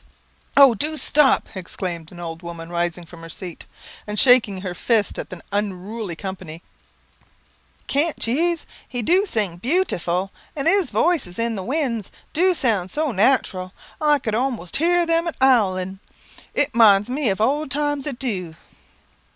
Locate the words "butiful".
9.57-10.31